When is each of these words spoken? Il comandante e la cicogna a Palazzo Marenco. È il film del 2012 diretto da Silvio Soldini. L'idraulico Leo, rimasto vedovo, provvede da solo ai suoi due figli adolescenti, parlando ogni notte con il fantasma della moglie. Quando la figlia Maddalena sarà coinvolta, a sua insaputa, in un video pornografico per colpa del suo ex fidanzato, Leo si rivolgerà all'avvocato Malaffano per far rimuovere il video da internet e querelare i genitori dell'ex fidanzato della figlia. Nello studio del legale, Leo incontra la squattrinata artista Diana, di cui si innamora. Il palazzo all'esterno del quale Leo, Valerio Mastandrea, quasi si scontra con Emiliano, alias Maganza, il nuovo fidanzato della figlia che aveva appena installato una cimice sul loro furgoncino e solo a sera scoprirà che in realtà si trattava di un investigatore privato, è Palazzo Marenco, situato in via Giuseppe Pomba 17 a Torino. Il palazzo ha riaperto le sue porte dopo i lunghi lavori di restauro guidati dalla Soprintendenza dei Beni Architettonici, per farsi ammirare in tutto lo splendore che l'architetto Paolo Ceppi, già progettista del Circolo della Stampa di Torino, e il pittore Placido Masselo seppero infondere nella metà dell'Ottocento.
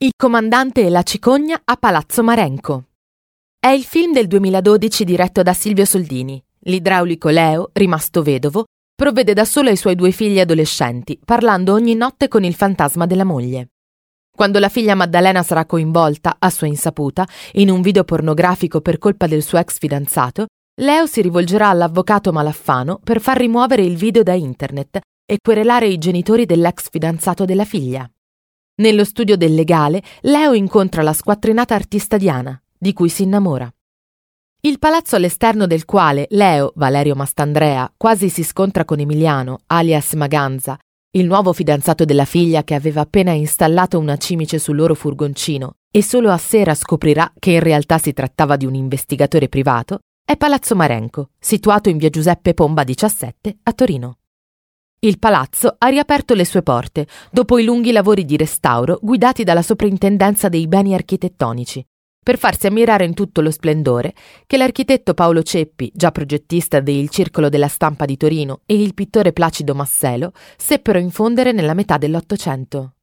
Il 0.00 0.12
comandante 0.16 0.86
e 0.86 0.90
la 0.90 1.02
cicogna 1.02 1.60
a 1.64 1.74
Palazzo 1.74 2.22
Marenco. 2.22 2.84
È 3.58 3.66
il 3.66 3.82
film 3.82 4.12
del 4.12 4.28
2012 4.28 5.02
diretto 5.02 5.42
da 5.42 5.52
Silvio 5.52 5.84
Soldini. 5.84 6.40
L'idraulico 6.66 7.30
Leo, 7.30 7.70
rimasto 7.72 8.22
vedovo, 8.22 8.66
provvede 8.94 9.32
da 9.32 9.44
solo 9.44 9.70
ai 9.70 9.76
suoi 9.76 9.96
due 9.96 10.12
figli 10.12 10.38
adolescenti, 10.38 11.18
parlando 11.24 11.72
ogni 11.72 11.96
notte 11.96 12.28
con 12.28 12.44
il 12.44 12.54
fantasma 12.54 13.06
della 13.06 13.24
moglie. 13.24 13.70
Quando 14.30 14.60
la 14.60 14.68
figlia 14.68 14.94
Maddalena 14.94 15.42
sarà 15.42 15.66
coinvolta, 15.66 16.36
a 16.38 16.48
sua 16.48 16.68
insaputa, 16.68 17.26
in 17.54 17.68
un 17.68 17.80
video 17.80 18.04
pornografico 18.04 18.80
per 18.80 18.98
colpa 18.98 19.26
del 19.26 19.42
suo 19.42 19.58
ex 19.58 19.78
fidanzato, 19.78 20.46
Leo 20.80 21.06
si 21.06 21.22
rivolgerà 21.22 21.70
all'avvocato 21.70 22.30
Malaffano 22.30 23.00
per 23.02 23.20
far 23.20 23.38
rimuovere 23.38 23.82
il 23.82 23.96
video 23.96 24.22
da 24.22 24.34
internet 24.34 25.00
e 25.26 25.38
querelare 25.42 25.88
i 25.88 25.98
genitori 25.98 26.46
dell'ex 26.46 26.88
fidanzato 26.88 27.44
della 27.44 27.64
figlia. 27.64 28.08
Nello 28.80 29.04
studio 29.04 29.36
del 29.36 29.54
legale, 29.54 30.00
Leo 30.20 30.52
incontra 30.52 31.02
la 31.02 31.12
squattrinata 31.12 31.74
artista 31.74 32.16
Diana, 32.16 32.62
di 32.78 32.92
cui 32.92 33.08
si 33.08 33.24
innamora. 33.24 33.68
Il 34.60 34.78
palazzo 34.78 35.16
all'esterno 35.16 35.66
del 35.66 35.84
quale 35.84 36.28
Leo, 36.30 36.70
Valerio 36.76 37.16
Mastandrea, 37.16 37.92
quasi 37.96 38.28
si 38.28 38.44
scontra 38.44 38.84
con 38.84 39.00
Emiliano, 39.00 39.62
alias 39.66 40.12
Maganza, 40.12 40.78
il 41.16 41.26
nuovo 41.26 41.52
fidanzato 41.52 42.04
della 42.04 42.24
figlia 42.24 42.62
che 42.62 42.74
aveva 42.74 43.00
appena 43.00 43.32
installato 43.32 43.98
una 43.98 44.16
cimice 44.16 44.60
sul 44.60 44.76
loro 44.76 44.94
furgoncino 44.94 45.78
e 45.90 46.00
solo 46.00 46.30
a 46.30 46.38
sera 46.38 46.76
scoprirà 46.76 47.32
che 47.36 47.50
in 47.50 47.60
realtà 47.60 47.98
si 47.98 48.12
trattava 48.12 48.54
di 48.54 48.64
un 48.64 48.76
investigatore 48.76 49.48
privato, 49.48 49.98
è 50.24 50.36
Palazzo 50.36 50.76
Marenco, 50.76 51.30
situato 51.40 51.88
in 51.88 51.96
via 51.96 52.10
Giuseppe 52.10 52.54
Pomba 52.54 52.84
17 52.84 53.58
a 53.60 53.72
Torino. 53.72 54.18
Il 55.00 55.20
palazzo 55.20 55.76
ha 55.78 55.86
riaperto 55.86 56.34
le 56.34 56.44
sue 56.44 56.64
porte 56.64 57.06
dopo 57.30 57.56
i 57.58 57.62
lunghi 57.62 57.92
lavori 57.92 58.24
di 58.24 58.36
restauro 58.36 58.98
guidati 59.00 59.44
dalla 59.44 59.62
Soprintendenza 59.62 60.48
dei 60.48 60.66
Beni 60.66 60.92
Architettonici, 60.92 61.86
per 62.20 62.36
farsi 62.36 62.66
ammirare 62.66 63.04
in 63.04 63.14
tutto 63.14 63.40
lo 63.40 63.52
splendore 63.52 64.12
che 64.44 64.56
l'architetto 64.56 65.14
Paolo 65.14 65.44
Ceppi, 65.44 65.92
già 65.94 66.10
progettista 66.10 66.80
del 66.80 67.10
Circolo 67.10 67.48
della 67.48 67.68
Stampa 67.68 68.06
di 68.06 68.16
Torino, 68.16 68.62
e 68.66 68.74
il 68.82 68.94
pittore 68.94 69.32
Placido 69.32 69.72
Masselo 69.72 70.32
seppero 70.56 70.98
infondere 70.98 71.52
nella 71.52 71.74
metà 71.74 71.96
dell'Ottocento. 71.96 72.94